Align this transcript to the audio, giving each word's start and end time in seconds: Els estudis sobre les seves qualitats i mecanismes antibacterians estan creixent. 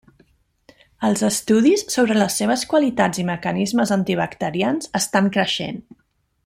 Els 1.09 1.21
estudis 1.27 1.83
sobre 1.97 2.17
les 2.21 2.39
seves 2.41 2.65
qualitats 2.73 3.21
i 3.25 3.29
mecanismes 3.31 3.95
antibacterians 4.01 4.93
estan 5.03 5.33
creixent. 5.37 5.83